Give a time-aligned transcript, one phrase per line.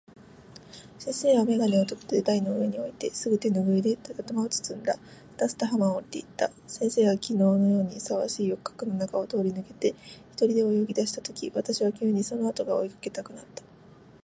[0.97, 5.03] 先生は眼鏡をとって台の上に置いて、すぐ手拭（てぬぐい）で頭を包んで、す
[5.37, 6.51] たすた浜を下りて行った。
[6.65, 9.89] 先生が昨日（きのう）のように騒がしい浴客（よくかく）の中を通り抜けて、
[10.31, 13.61] 一人で泳ぎ出した時、私は急にその後（あと）が追い掛けたくなった。